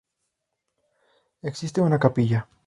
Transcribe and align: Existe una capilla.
Existe 1.43 1.79
una 1.79 1.99
capilla. 1.99 2.47